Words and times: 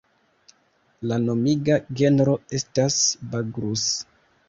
La 1.11 1.19
nomiga 1.27 1.77
genro 2.01 2.37
estas 2.63 3.01
"Bagrus". 3.37 3.89